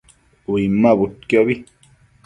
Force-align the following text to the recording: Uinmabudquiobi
Uinmabudquiobi 0.53 1.55